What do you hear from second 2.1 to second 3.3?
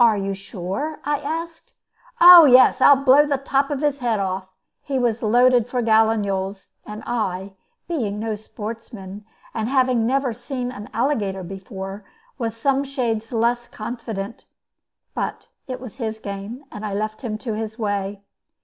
"Oh yes, I'll blow